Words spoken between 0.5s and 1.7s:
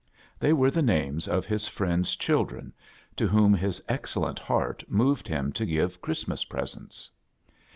were the names of his